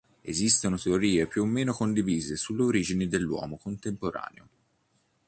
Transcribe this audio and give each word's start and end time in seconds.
Esistono 0.21 0.79
teorie 0.79 1.27
più 1.27 1.43
o 1.43 1.45
meno 1.45 1.73
condivise 1.73 2.35
sulle 2.35 2.63
origini 2.63 3.07
dell'uomo 3.07 3.57
contemporaneo. 3.59 4.49